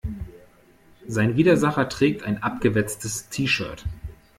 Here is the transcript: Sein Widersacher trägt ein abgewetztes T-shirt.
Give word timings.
Sein 1.05 1.35
Widersacher 1.37 1.87
trägt 1.87 2.23
ein 2.23 2.41
abgewetztes 2.41 3.29
T-shirt. 3.29 3.85